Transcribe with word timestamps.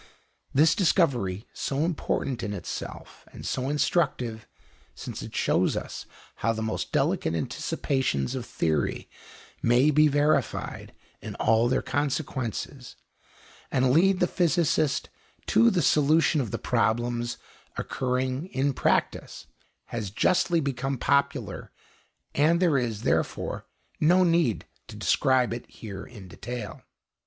This 0.51 0.73
discovery, 0.73 1.45
so 1.53 1.85
important 1.85 2.41
in 2.41 2.53
itself 2.55 3.23
and 3.31 3.45
so 3.45 3.69
instructive, 3.69 4.47
since 4.95 5.21
it 5.21 5.35
shows 5.35 5.77
us 5.77 6.07
how 6.37 6.53
the 6.53 6.63
most 6.63 6.91
delicate 6.91 7.35
anticipations 7.35 8.33
of 8.33 8.43
theory 8.43 9.07
may 9.61 9.91
be 9.91 10.07
verified 10.07 10.95
in 11.21 11.35
all 11.35 11.67
their 11.69 11.83
consequences, 11.83 12.95
and 13.69 13.91
lead 13.91 14.19
the 14.19 14.25
physicist 14.25 15.09
to 15.45 15.69
the 15.69 15.83
solution 15.83 16.41
of 16.41 16.49
the 16.49 16.57
problems 16.57 17.37
occurring 17.77 18.47
in 18.47 18.73
practice, 18.73 19.45
has 19.89 20.09
justly 20.09 20.59
become 20.59 20.97
popular, 20.97 21.69
and 22.33 22.59
there 22.59 22.79
is, 22.79 23.03
therefore, 23.03 23.67
no 23.99 24.23
need 24.23 24.65
to 24.87 24.95
describe 24.95 25.53
it 25.53 25.69
here 25.69 26.03
in 26.07 26.27
detail. 26.27 26.81